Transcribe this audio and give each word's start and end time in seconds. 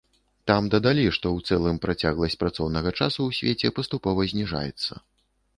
Там 0.51 0.69
дадалі, 0.73 1.03
што 1.17 1.25
ў 1.37 1.51
цэлым 1.51 1.77
працягласць 1.83 2.37
працоўнага 2.45 2.89
часу 2.99 3.19
ў 3.27 3.31
свеце 3.41 3.73
паступова 3.81 4.27
зніжаецца. 4.33 4.93